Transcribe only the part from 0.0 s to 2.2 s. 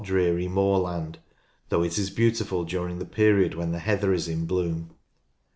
SCENERY 65 dreary moorland, though it is